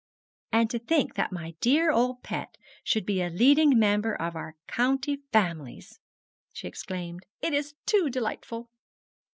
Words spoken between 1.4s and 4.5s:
dear old pet should be a leading member of